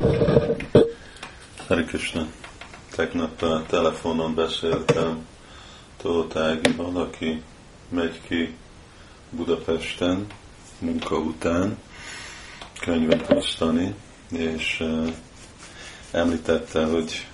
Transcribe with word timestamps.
Hari 0.00 1.84
Krishna. 1.84 2.26
Tegnap 2.90 3.42
a 3.42 3.64
telefonon 3.66 4.34
beszéltem 4.34 5.26
Tótágival, 5.96 6.96
aki 6.96 7.42
megy 7.88 8.20
ki 8.28 8.54
Budapesten 9.30 10.26
munka 10.78 11.16
után 11.16 11.78
könyvet 12.80 13.30
osztani, 13.30 13.94
és 14.32 14.84
említette, 16.10 16.84
hogy 16.84 17.26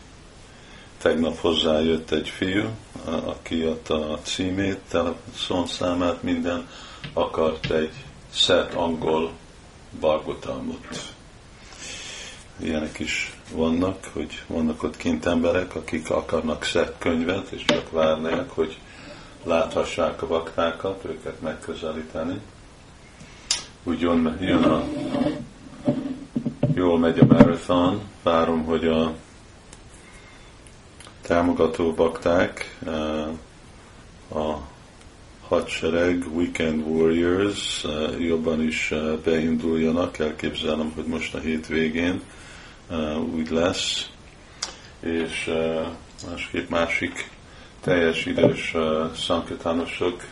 tegnap 0.99 1.39
hozzájött 1.39 2.11
egy 2.11 2.29
fiú, 2.29 2.69
aki 3.05 3.63
adta 3.63 4.11
a 4.11 4.19
címét, 4.19 4.79
telefonszámát, 4.89 6.23
minden, 6.23 6.69
akart 7.13 7.71
egy 7.71 7.93
szert 8.33 8.75
angol 8.75 9.33
bargotalmot. 10.01 11.15
Ilyenek 12.59 12.99
is 12.99 13.37
vannak, 13.53 14.05
hogy 14.13 14.43
vannak 14.47 14.83
ott 14.83 14.97
kint 14.97 15.27
emberek, 15.27 15.75
akik 15.75 16.11
akarnak 16.11 16.65
szett 16.65 16.99
könyvet, 16.99 17.51
és 17.51 17.65
csak 17.65 17.91
várnák, 17.91 18.51
hogy 18.51 18.79
láthassák 19.45 20.23
a 20.23 20.27
baktákat, 20.27 21.05
őket 21.05 21.41
megközelíteni. 21.41 22.41
Úgy 23.85 24.01
jön, 24.01 24.39
jön 24.41 24.63
a 24.63 24.85
jól 26.75 26.99
megy 26.99 27.19
a 27.19 27.25
marathon, 27.25 28.01
várom, 28.23 28.65
hogy 28.65 28.87
a 28.87 29.15
támogató 31.23 31.93
bakták, 31.93 32.77
eh, 32.87 33.27
a 34.41 34.61
hadsereg, 35.49 36.25
Weekend 36.35 36.87
Warriors 36.87 37.85
eh, 37.85 38.21
jobban 38.21 38.63
is 38.63 38.91
eh, 38.91 39.17
beinduljanak, 39.25 40.19
elképzelem, 40.19 40.93
hogy 40.95 41.07
most 41.07 41.35
a 41.35 41.39
hétvégén 41.39 42.23
úgy 43.35 43.51
lesz, 43.51 44.11
és 45.01 45.53
másképp 46.31 46.69
másik 46.69 47.31
teljes 47.81 48.27
idős 48.27 48.75
szanketánosok 49.17 50.25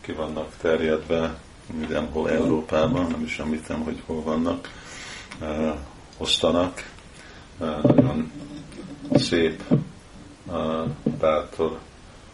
ki 0.00 0.12
vannak 0.12 0.56
terjedve 0.60 1.38
mindenhol 1.72 2.30
Európában, 2.30 3.10
nem 3.10 3.22
is 3.22 3.38
említem, 3.38 3.80
hogy 3.80 4.02
hol 4.06 4.22
vannak, 4.22 4.70
osztanak. 6.16 6.90
Nagyon 7.82 8.32
szép, 9.14 9.62
bátor, 11.18 11.78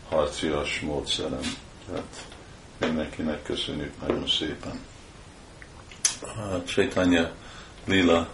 harcias 0.08 0.80
módszerem. 0.80 1.54
Tehát 1.88 2.26
mindenkinek 2.78 3.42
köszönjük 3.42 3.92
nagyon 4.06 4.26
szépen. 4.26 4.80
Csaitanya 6.64 7.30
Lila 7.84 8.28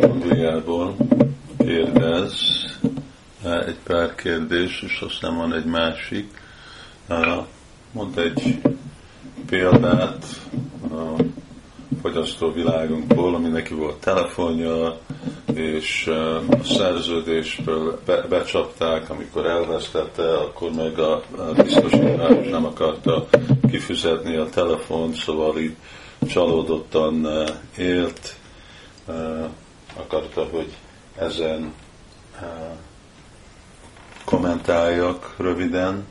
Angliából 0.00 0.96
kérdez 1.58 2.32
egy 3.66 3.78
pár 3.84 4.14
kérdés, 4.14 4.82
és 4.82 5.00
aztán 5.00 5.36
van 5.36 5.54
egy 5.54 5.64
másik. 5.64 6.42
Mond 7.92 8.18
egy 8.18 8.60
példát 9.46 10.26
a 10.90 11.22
fogyasztó 12.02 12.52
világunkból, 12.52 13.34
ami 13.34 13.48
neki 13.48 13.74
volt 13.74 13.96
telefonja, 13.96 14.98
és 15.54 16.06
a 16.06 16.64
szerződésből 16.64 18.00
be, 18.06 18.26
becsapták, 18.28 19.10
amikor 19.10 19.46
elvesztette, 19.46 20.34
akkor 20.34 20.70
meg 20.70 20.98
a, 20.98 21.14
a 21.36 21.62
biztosítás 21.62 22.48
nem 22.50 22.64
akarta 22.64 23.26
kifizetni 23.70 24.36
a 24.36 24.48
telefon, 24.48 25.14
szóval 25.14 25.58
így 25.58 25.76
csalódottan 26.26 27.26
élt, 27.76 28.36
akarta, 29.96 30.44
hogy 30.50 30.76
ezen 31.18 31.72
kommentáljak 34.24 35.34
röviden. 35.36 36.06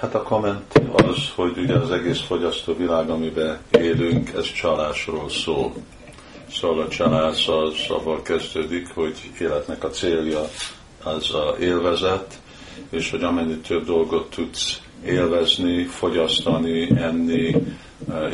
Hát 0.00 0.14
a 0.14 0.22
komment 0.22 0.82
az, 0.92 1.30
hogy 1.34 1.58
ugye 1.58 1.74
az 1.74 1.90
egész 1.90 2.20
fogyasztó 2.20 2.76
világ, 2.76 3.10
amiben 3.10 3.58
élünk, 3.70 4.32
ez 4.36 4.52
csalásról 4.52 5.30
szól. 5.30 5.72
Szóval 6.50 6.84
a 6.84 6.88
csalás 6.88 7.48
az 7.48 7.74
avval 7.88 8.22
kezdődik, 8.22 8.88
hogy 8.94 9.30
életnek 9.40 9.84
a 9.84 9.90
célja 9.90 10.40
az 11.02 11.34
a 11.34 11.56
élvezet, 11.60 12.40
és 12.90 13.10
hogy 13.10 13.22
amennyi 13.22 13.56
több 13.56 13.84
dolgot 13.84 14.30
tudsz 14.30 14.80
élvezni, 15.04 15.84
fogyasztani, 15.84 17.00
enni, 17.00 17.54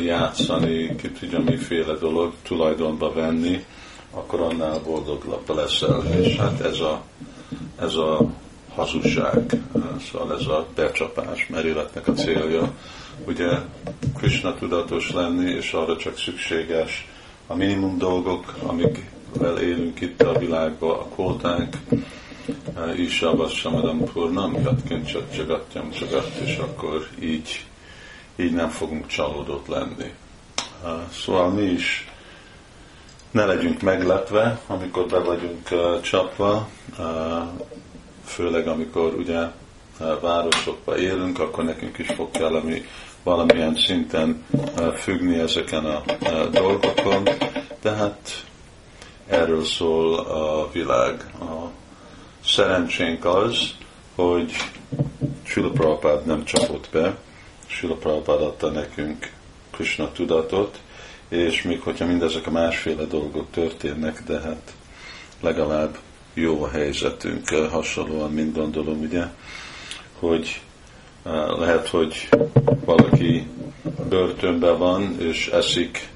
játszani, 0.01 0.95
ki 0.95 1.09
tudja 1.09 1.39
miféle 1.39 1.93
dolog, 1.93 2.33
tulajdonba 2.41 3.13
venni, 3.13 3.65
akkor 4.11 4.39
annál 4.41 4.79
boldogabb 4.79 5.55
leszel. 5.55 6.03
És 6.19 6.35
hát 6.35 6.59
ez 6.59 6.79
a, 6.79 7.01
ez 7.79 7.95
a 7.95 8.29
hazugság, 8.75 9.57
szóval 10.11 10.37
ez 10.39 10.47
a 10.47 10.67
becsapás, 10.75 11.47
mert 11.47 11.65
életnek 11.65 12.07
a 12.07 12.13
célja. 12.13 12.71
Ugye 13.27 13.49
Krishna 14.17 14.53
tudatos 14.53 15.11
lenni, 15.11 15.51
és 15.51 15.73
arra 15.73 15.97
csak 15.97 16.17
szükséges 16.17 17.07
a 17.47 17.55
minimum 17.55 17.97
dolgok, 17.97 18.53
amikvel 18.65 19.57
élünk 19.57 20.01
itt 20.01 20.21
a 20.21 20.39
világban, 20.39 20.97
a 20.99 21.03
kvótánk, 21.03 21.77
is 22.95 23.23
Samadam 23.49 24.03
Purnam, 24.03 24.53
Jatkin 24.53 25.05
Csagatjam 25.35 25.91
Csagat, 25.91 26.31
és 26.43 26.57
akkor 26.57 27.07
így, 27.21 27.65
így 28.35 28.53
nem 28.53 28.69
fogunk 28.69 29.07
csalódott 29.07 29.67
lenni. 29.67 30.13
Szóval 31.11 31.49
mi 31.49 31.61
is 31.61 32.07
ne 33.31 33.45
legyünk 33.45 33.81
meglepve, 33.81 34.59
amikor 34.67 35.05
be 35.05 35.19
vagyunk 35.19 35.69
csapva, 36.01 36.69
főleg 38.25 38.67
amikor 38.67 39.13
ugye 39.13 39.41
városokba 40.21 40.97
élünk, 40.97 41.39
akkor 41.39 41.63
nekünk 41.63 41.97
is 41.97 42.07
fog 42.07 42.31
kelleni 42.31 42.85
valamilyen 43.23 43.75
szinten 43.75 44.45
függni 44.95 45.39
ezeken 45.39 45.85
a 45.85 46.01
dolgokon, 46.51 47.23
tehát 47.81 48.45
erről 49.27 49.63
szól 49.63 50.19
a 50.19 50.69
világ. 50.71 51.33
A 51.39 51.69
szerencsénk 52.45 53.25
az, 53.25 53.57
hogy 54.15 54.51
Sula 55.43 56.21
nem 56.25 56.43
csapott 56.43 56.89
be, 56.91 57.15
Sula 57.67 57.95
Prabhupád 57.95 58.41
adta 58.41 58.69
nekünk 58.69 59.31
Krishna 59.71 60.11
tudatot, 60.11 60.79
és 61.27 61.61
még 61.61 61.81
hogyha 61.81 62.05
mindezek 62.05 62.47
a 62.47 62.51
másféle 62.51 63.03
dolgok 63.03 63.47
történnek, 63.51 64.23
de 64.25 64.39
hát 64.39 64.73
legalább 65.41 65.97
jó 66.33 66.63
a 66.63 66.69
helyzetünk, 66.69 67.49
hasonlóan, 67.49 68.31
mint 68.31 68.55
gondolom, 68.55 68.99
ugye, 68.99 69.23
hogy 70.19 70.61
lehet, 71.57 71.87
hogy 71.87 72.29
valaki 72.85 73.47
börtönben 74.09 74.77
van, 74.77 75.15
és 75.19 75.47
eszik 75.47 76.09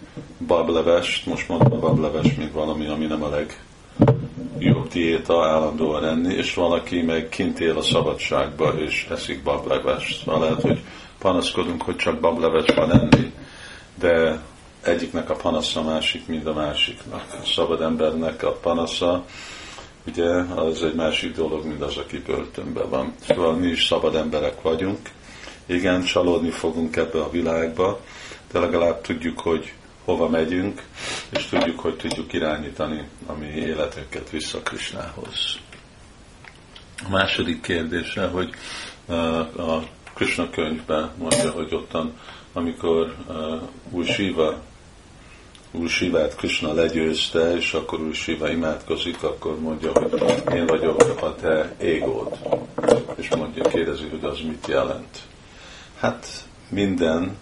bablevest, 0.48 1.26
most 1.26 1.48
mondom 1.48 1.80
bableves, 1.80 2.36
mint 2.36 2.52
valami, 2.52 2.88
ami 2.88 3.06
nem 3.06 3.24
a 3.24 3.30
legjobb 3.30 4.88
diéta 4.88 5.46
állandóan 5.46 6.06
enni, 6.06 6.34
és 6.34 6.54
valaki 6.54 7.02
meg 7.02 7.30
kint 7.30 7.60
él 7.60 7.78
a 7.78 7.82
szabadságba, 7.82 8.74
és 8.80 9.08
eszik 9.12 9.44
bablevest. 9.44 10.24
Szóval 10.24 10.40
lehet, 10.40 10.62
hogy 10.62 10.84
panaszkodunk, 11.20 11.82
hogy 11.82 11.96
csak 11.96 12.20
bableves 12.20 12.76
van 12.76 12.92
enni, 12.92 13.34
de 14.00 14.42
egyiknek 14.84 15.30
a 15.30 15.36
panasza 15.36 15.82
másik, 15.82 16.28
mint 16.28 16.46
a 16.46 16.54
másiknak. 16.54 17.24
A 17.42 17.46
szabad 17.46 17.82
embernek 17.82 18.44
a 18.44 18.52
panasza, 18.52 19.26
ugye, 20.08 20.30
az 20.56 20.84
egy 20.84 20.96
másik 20.96 21.36
dolog, 21.36 21.66
mint 21.66 21.82
az, 21.82 21.98
aki 21.98 22.20
börtönben 22.20 22.90
van. 22.90 23.14
Szóval 23.28 23.56
mi 23.56 23.68
is 23.68 23.86
szabad 23.86 24.16
emberek 24.16 24.62
vagyunk. 24.62 25.10
Igen, 25.66 26.04
csalódni 26.04 26.50
fogunk 26.50 26.96
ebbe 26.96 27.22
a 27.22 27.30
világba, 27.30 28.00
de 28.52 28.60
legalább 28.60 29.02
tudjuk, 29.02 29.40
hogy 29.40 29.74
hova 30.06 30.30
megyünk, 30.30 30.84
és 31.30 31.46
tudjuk, 31.46 31.80
hogy 31.80 31.98
tudjuk 31.98 32.34
irányítani 32.34 33.08
a 33.26 33.34
mi 33.34 33.46
életünket 33.46 34.30
vissza 34.30 34.62
Krisnához. 34.62 35.60
A 37.06 37.10
második 37.10 37.62
kérdése, 37.62 38.28
hogy 38.28 38.50
uh, 39.06 39.70
a 39.70 39.84
Krishna 40.18 40.50
könyvben 40.50 41.12
mondja, 41.18 41.52
hogy 41.52 41.74
ottan, 41.74 42.14
amikor 42.54 43.16
uh, 43.28 43.62
új 43.92 44.06
Úr 45.72 45.90
Sivát 45.90 46.36
Krishna 46.36 46.74
legyőzte, 46.74 47.56
és 47.56 47.74
akkor 47.74 48.00
Úr 48.00 48.14
Siva 48.14 48.50
imádkozik, 48.50 49.24
akkor 49.24 49.60
mondja, 49.60 49.92
hogy 49.92 50.54
én 50.54 50.66
vagyok 50.66 51.22
a 51.22 51.36
te 51.36 51.76
égód. 51.82 52.38
És 53.16 53.30
mondja, 53.30 53.64
kérdezi, 53.64 54.08
hogy 54.08 54.24
az 54.24 54.40
mit 54.40 54.68
jelent. 54.68 55.22
Hát 56.00 56.48
minden, 56.70 57.38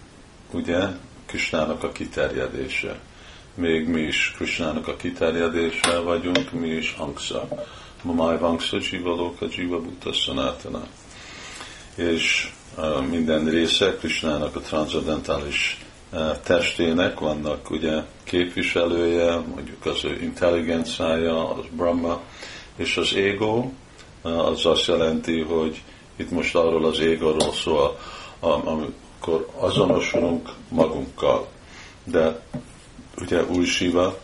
ugye, 0.50 0.80
Krishnának 1.26 1.82
a 1.82 1.92
kiterjedése. 1.92 2.98
Még 3.54 3.88
mi 3.88 4.00
is 4.00 4.34
Krishnának 4.36 4.88
a 4.88 4.96
kiterjedése 4.96 5.98
vagyunk, 5.98 6.52
mi 6.52 6.68
is 6.68 6.94
Angsa. 6.98 7.48
Mamai 8.02 8.36
Vangsa 8.36 8.76
Jiva 8.90 9.14
Loka 9.14 9.46
Jiva 9.50 9.80
Bhuta 9.80 10.12
Sanatana. 10.12 10.86
És 11.96 12.52
minden 13.10 13.44
része 13.44 13.96
Krishnának 13.96 14.56
a 14.56 14.60
transzendentális 14.60 15.84
testének 16.42 17.18
vannak 17.18 17.70
ugye 17.70 18.02
képviselője, 18.24 19.34
mondjuk 19.34 19.86
az 19.86 20.04
ő 20.04 20.22
intelligenciája, 20.22 21.50
az 21.50 21.64
Brahma, 21.70 22.20
és 22.76 22.96
az 22.96 23.14
ego, 23.14 23.70
az 24.22 24.66
azt 24.66 24.86
jelenti, 24.86 25.40
hogy 25.40 25.82
itt 26.16 26.30
most 26.30 26.54
arról 26.54 26.84
az 26.84 26.98
égóról 26.98 27.52
szól, 27.52 27.98
amikor 28.40 29.48
azonosulunk 29.58 30.48
magunkkal. 30.68 31.48
De 32.04 32.40
ugye 33.20 33.44
új 33.44 33.64
Siva, 33.64 34.18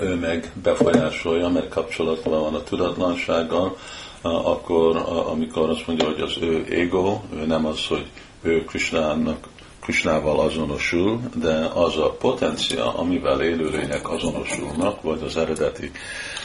ő 0.00 0.14
meg 0.14 0.52
befolyásolja, 0.62 1.48
mert 1.48 1.68
kapcsolatban 1.68 2.40
van 2.40 2.54
a 2.54 2.62
tudatlansággal, 2.62 3.76
akkor 4.24 4.96
amikor 5.26 5.70
azt 5.70 5.86
mondja, 5.86 6.06
hogy 6.06 6.20
az 6.20 6.36
ő 6.40 6.66
ego, 6.70 7.20
ő 7.34 7.46
nem 7.46 7.66
az, 7.66 7.86
hogy 7.86 8.06
ő 8.42 8.64
Krisnának, 8.64 9.48
Krisnával 9.80 10.40
azonosul, 10.40 11.20
de 11.34 11.54
az 11.74 11.96
a 11.96 12.10
potencia, 12.10 12.94
amivel 12.94 13.42
élőlények 13.42 14.10
azonosulnak, 14.10 15.02
vagy 15.02 15.22
az 15.22 15.36
eredeti 15.36 15.90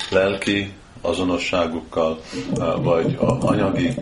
lelki 0.10 0.74
azonosságukkal, 1.02 2.20
vagy 2.82 3.18
a 3.20 3.46
anyagi, 3.48 3.94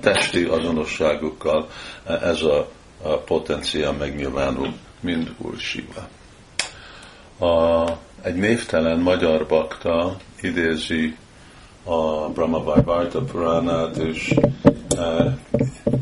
testi 0.00 0.44
azonosságukkal 0.44 1.68
ez 2.04 2.42
a 2.42 2.68
potencia 3.24 3.92
megnyilvánul, 3.92 4.72
mind 5.00 5.34
Úr. 5.38 5.54
A, 7.48 7.84
egy 8.22 8.34
névtelen 8.34 8.98
magyar 8.98 9.46
bakta 9.46 10.16
idézi 10.40 11.16
a 11.88 12.28
Brahma 12.34 12.62
Vajvarta 12.62 13.20
Puránát, 13.20 13.96
és 13.96 14.34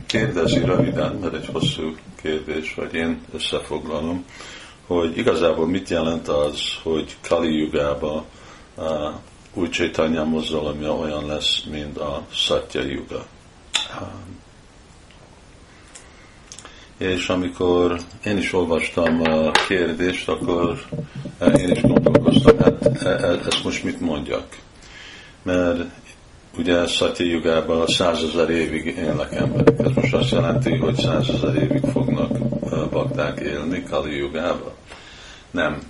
kérdezi 0.07 0.65
röviden, 0.65 1.15
mert 1.15 1.35
egy 1.35 1.47
hosszú 1.53 1.95
kérdés, 2.23 2.75
vagy 2.75 2.95
én 2.95 3.21
összefoglalom, 3.35 4.25
hogy 4.87 5.19
igazából 5.19 5.67
mit 5.67 5.89
jelent 5.89 6.29
az, 6.29 6.61
hogy 6.83 7.17
Kali 7.29 7.59
Yugába 7.59 8.25
új 9.55 9.69
Chaitanya 9.69 10.25
mozdalomja 10.25 10.93
olyan 10.93 11.27
lesz, 11.27 11.63
mint 11.71 11.99
a 11.99 12.23
Satya 12.31 12.83
Yuga. 12.83 13.27
És 16.99 17.29
amikor 17.29 18.01
én 18.25 18.39
is 18.39 18.53
olvastam 18.53 19.21
a 19.21 19.51
kérdést, 19.51 20.29
akkor 20.29 20.79
én 21.57 21.69
is 21.69 21.81
gondolkoztam, 21.81 22.59
hát 22.59 23.03
e, 23.03 23.09
e, 23.09 23.39
ezt 23.47 23.65
most 23.65 23.85
mit 23.85 24.01
mondjak? 24.01 24.65
Mert 25.47 25.81
ugye 26.59 26.87
Satya 26.87 27.25
Yugában 27.25 27.87
százezer 27.87 28.51
évig 28.51 28.87
élnek 28.87 29.35
emberek. 29.35 29.79
Ez 29.79 29.91
most 29.95 30.15
azt 30.15 30.31
jelenti, 30.31 30.77
hogy 30.77 30.97
százezer 30.97 31.55
évig 31.55 31.85
fognak 31.93 32.39
bakták 32.91 33.41
élni 33.41 33.83
Kali 33.83 34.17
Yugában? 34.17 34.73
Nem 35.51 35.83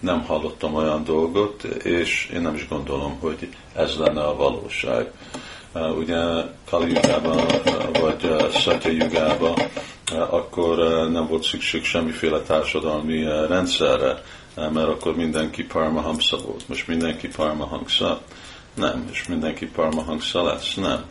nem 0.00 0.24
hallottam 0.24 0.74
olyan 0.74 1.04
dolgot, 1.04 1.62
és 1.84 2.30
én 2.34 2.40
nem 2.40 2.54
is 2.54 2.68
gondolom, 2.68 3.16
hogy 3.20 3.48
ez 3.74 3.96
lenne 3.96 4.20
a 4.20 4.36
valóság. 4.36 5.10
Ugye 5.98 6.20
Kali 6.70 6.92
Jugában, 6.92 7.40
vagy 8.00 8.50
Satya 8.52 8.90
Jugában 8.90 9.54
akkor 10.30 10.76
nem 11.10 11.26
volt 11.26 11.42
szükség 11.42 11.84
semmiféle 11.84 12.40
társadalmi 12.40 13.24
rendszerre, 13.48 14.22
mert 14.54 14.88
akkor 14.88 15.16
mindenki 15.16 15.64
Paramahamsa 15.64 16.36
volt. 16.36 16.68
Most 16.68 16.88
mindenki 16.88 17.28
Paramahamsa? 17.28 18.20
Nem. 18.74 19.08
És 19.10 19.26
mindenki 19.26 19.66
Paramahamsa 19.66 20.44
lesz? 20.44 20.74
Nem. 20.74 21.04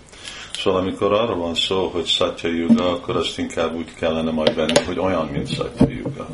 Szóval 0.54 0.80
amikor 0.80 1.14
arra 1.14 1.36
van 1.36 1.56
szó, 1.56 1.88
hogy 1.88 2.06
Satya 2.06 2.48
Yuga, 2.48 2.92
akkor 2.92 3.16
azt 3.16 3.38
inkább 3.38 3.76
úgy 3.76 3.94
kellene 3.94 4.32
majd 4.32 4.56
venni, 4.56 4.80
hogy 4.86 5.00
olyan, 5.00 5.28
mint 5.28 5.54
Satya 5.54 5.90
Yuga. 5.90 6.28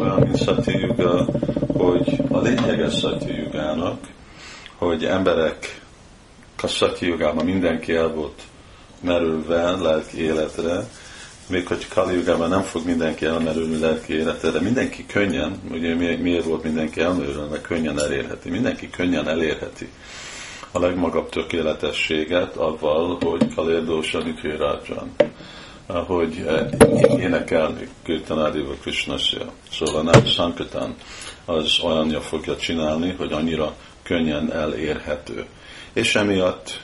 Olyan, 0.00 0.20
mint 0.20 0.42
Satya 0.42 0.78
Yuga, 0.78 1.26
hogy 1.72 2.20
a 2.30 2.38
lényeges 2.38 2.98
Satya 2.98 3.32
Yugának, 3.32 3.98
hogy 4.76 5.04
emberek 5.04 5.80
a 6.62 6.66
Satya 6.66 7.06
Yugában 7.06 7.44
mindenki 7.44 7.94
el 7.94 8.08
volt 8.08 8.42
merülve 9.00 9.70
lelki 9.70 10.22
életre, 10.22 10.88
még 11.48 11.66
hogy 11.66 11.88
Kali 11.88 12.22
nem 12.48 12.62
fog 12.62 12.84
mindenki 12.84 13.24
elmerülni 13.24 13.78
lelki 13.78 14.12
életre, 14.12 14.50
de 14.50 14.60
mindenki 14.60 15.06
könnyen, 15.06 15.60
ugye 15.70 15.94
miért 15.94 16.44
volt 16.44 16.62
mindenki 16.62 17.00
elmerülve, 17.00 17.44
mert 17.44 17.62
könnyen 17.62 18.00
elérheti. 18.00 18.50
Mindenki 18.50 18.90
könnyen 18.90 19.28
elérheti 19.28 19.88
a 20.72 20.78
legmagabb 20.78 21.28
tökéletességet 21.28 22.56
avval, 22.56 23.18
hogy 23.20 23.54
Kalérdósan 23.54 24.22
Nitirajan 24.22 25.14
hogy 25.88 26.44
eh, 26.46 26.66
énekelni 27.18 27.88
Kirtanádiva 28.02 28.72
Krishnasya. 28.80 29.52
Szóval 29.70 30.02
nem 30.02 30.24
Sankatán 30.24 30.94
az 31.44 31.78
olyanja 31.82 32.20
fogja 32.20 32.56
csinálni, 32.56 33.14
hogy 33.18 33.32
annyira 33.32 33.74
könnyen 34.02 34.52
elérhető. 34.52 35.46
És 35.92 36.14
emiatt 36.14 36.80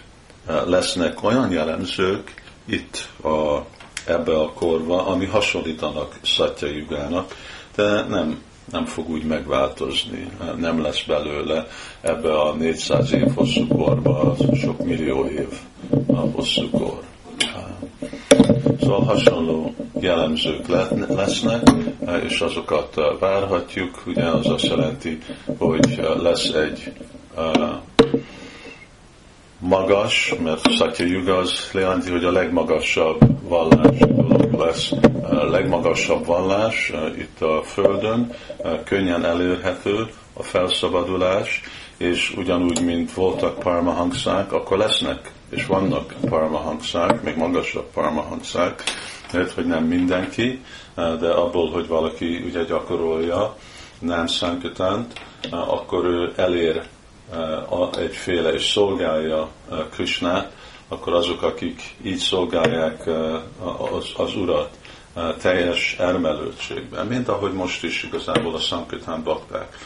eh, 0.47 0.63
lesznek 0.67 1.23
olyan 1.23 1.51
jellemzők 1.51 2.43
itt 2.65 3.09
a, 3.23 3.67
ebbe 4.07 4.41
a 4.41 4.53
korba, 4.53 5.07
ami 5.07 5.25
hasonlítanak 5.25 6.19
Szatya 6.23 6.67
Jugának, 6.67 7.35
de 7.75 8.05
nem, 8.09 8.43
nem 8.73 8.85
fog 8.85 9.09
úgy 9.09 9.25
megváltozni, 9.25 10.29
nem 10.57 10.83
lesz 10.83 11.05
belőle 11.05 11.67
ebbe 12.01 12.41
a 12.41 12.55
400 12.55 13.13
év 13.13 13.35
hosszú 13.35 13.67
korba, 13.67 14.21
az 14.21 14.59
sok 14.59 14.85
millió 14.85 15.27
év 15.27 15.49
a 16.07 16.17
hosszú 16.17 16.71
kor. 16.71 17.03
Szóval 18.81 19.05
hasonló 19.05 19.75
jellemzők 20.01 20.67
lesznek, 21.09 21.63
és 22.25 22.41
azokat 22.41 22.95
várhatjuk. 23.21 24.03
Ugye 24.07 24.25
az 24.25 24.47
azt 24.47 24.67
jelenti, 24.67 25.19
hogy 25.59 26.01
lesz 26.23 26.49
egy 26.49 26.93
magas, 29.65 30.35
mert 30.43 30.99
Yuga 30.99 31.37
az 31.37 31.71
jelenti, 31.73 32.11
hogy 32.11 32.25
a 32.25 32.33
legmagasabb 32.33 33.49
vallás 33.49 33.99
dolog 33.99 34.53
lesz, 34.53 34.91
a 35.23 35.45
legmagasabb 35.45 36.27
vallás 36.27 36.93
itt 37.19 37.41
a 37.41 37.63
Földön, 37.63 38.33
könnyen 38.85 39.25
elérhető 39.25 40.07
a 40.33 40.43
felszabadulás, 40.43 41.61
és 41.97 42.35
ugyanúgy, 42.37 42.85
mint 42.85 43.15
voltak 43.15 43.59
parmahangszák, 43.59 44.53
akkor 44.53 44.79
lesznek, 44.79 45.33
és 45.51 45.67
vannak 45.67 46.15
parmahangszák, 46.29 47.23
még 47.23 47.37
magasabb 47.37 47.91
parmahangszák, 47.95 48.83
mert 49.33 49.53
hogy 49.53 49.67
nem 49.67 49.85
mindenki, 49.85 50.61
de 50.95 51.31
abból, 51.31 51.71
hogy 51.71 51.87
valaki 51.87 52.43
ugye 52.47 52.65
gyakorolja 52.65 53.57
nem 53.99 54.27
szankatánt, 54.27 55.13
akkor 55.51 56.05
ő 56.05 56.33
elér 56.37 56.83
egyféle 57.97 58.53
és 58.53 58.71
szolgálja 58.71 59.49
Krishnát, 59.91 60.53
akkor 60.89 61.13
azok, 61.13 61.43
akik 61.43 61.97
így 62.03 62.19
szolgálják 62.19 63.07
az, 63.93 64.13
az 64.17 64.37
Urat 64.37 64.71
teljes 65.41 65.97
elmelődtségben, 65.99 67.07
mint 67.07 67.29
ahogy 67.29 67.53
most 67.53 67.85
is 67.85 68.03
igazából 68.03 68.55
a 68.55 68.59
Sankitán 68.59 69.23
bakták. 69.23 69.79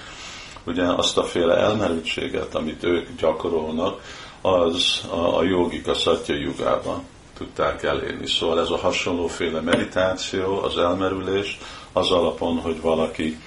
Ugye 0.64 0.84
azt 0.84 1.18
a 1.18 1.24
féle 1.24 1.56
elmerültséget, 1.56 2.54
amit 2.54 2.84
ők 2.84 3.08
gyakorolnak, 3.18 4.00
az 4.40 5.02
a, 5.10 5.38
a 5.38 5.42
jogik 5.42 5.88
a 5.88 5.94
szatya 5.94 6.34
jugában 6.34 7.02
tudták 7.36 7.82
elérni. 7.82 8.26
Szóval 8.26 8.60
ez 8.60 8.70
a 8.70 8.76
hasonlóféle 8.76 9.60
meditáció, 9.60 10.62
az 10.62 10.78
elmerülés, 10.78 11.58
az 11.92 12.10
alapon, 12.10 12.58
hogy 12.58 12.80
valaki 12.80 13.38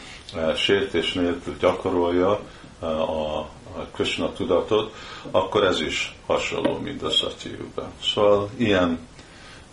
sértés 0.56 1.14
nélkül 1.14 1.56
gyakorolja 1.60 2.40
a 2.82 3.46
Krishna 3.92 4.34
tudatot, 4.34 4.96
akkor 5.32 5.64
ez 5.64 5.82
is 5.82 6.16
hasonló, 6.26 6.78
mint 6.78 7.04
a 7.04 7.10
Satyuga. 7.10 7.92
Szóval 8.04 8.50
ilyen, 8.58 9.08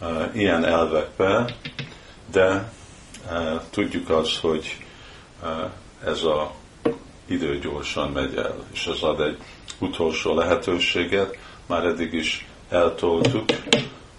uh, 0.00 0.30
ilyen 0.34 0.64
elvekbe, 0.64 1.56
de 2.30 2.72
uh, 3.30 3.60
tudjuk 3.70 4.10
azt, 4.10 4.36
hogy 4.40 4.84
uh, 5.42 5.70
ez 6.04 6.22
a 6.22 6.54
idő 7.26 7.58
gyorsan 7.58 8.10
megy 8.10 8.34
el, 8.36 8.54
és 8.72 8.86
ez 8.86 9.02
ad 9.02 9.20
egy 9.20 9.38
utolsó 9.78 10.34
lehetőséget, 10.34 11.38
már 11.66 11.84
eddig 11.84 12.12
is 12.12 12.46
eltoltuk, 12.68 13.44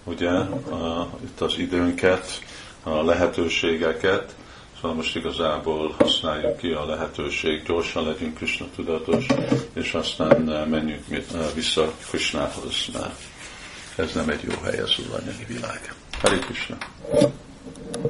ugye, 0.04 0.30
uh, 0.30 1.06
itt 1.24 1.40
az 1.40 1.58
időnket, 1.58 2.40
a 2.82 3.02
lehetőségeket, 3.02 4.34
Szóval 4.80 4.96
most 4.96 5.16
igazából 5.16 5.94
használjuk 5.98 6.56
ki 6.56 6.70
a 6.70 6.84
lehetőség, 6.86 7.62
gyorsan 7.62 8.04
legyünk 8.04 8.36
Krishna 8.36 8.66
tudatos, 8.74 9.26
és 9.72 9.94
aztán 9.94 10.50
eh, 10.52 10.66
menjünk 10.66 11.04
eh, 11.10 11.20
vissza 11.54 11.92
Krishnához, 12.10 12.88
mert 12.92 13.20
ez 13.96 14.14
nem 14.14 14.28
egy 14.28 14.42
jó 14.42 14.54
hely 14.62 14.78
az 14.78 14.98
anyagi 15.12 15.44
világ. 15.44 15.94
Hari 16.20 16.38
Krishna! 16.38 16.76